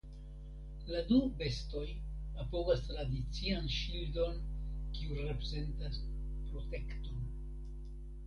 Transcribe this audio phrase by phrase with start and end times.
[0.91, 1.83] La du bestoj
[2.43, 4.41] apogas tradician ŝildon
[4.95, 5.99] kiu reprezentas
[6.49, 7.21] "protekton".